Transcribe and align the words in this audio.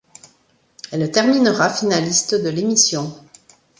Elle 0.91 1.11
terminera 1.11 1.69
finaliste 1.69 2.33
de 2.33 2.49
l'émission. 2.49 3.13